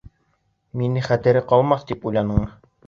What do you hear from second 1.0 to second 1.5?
хәтере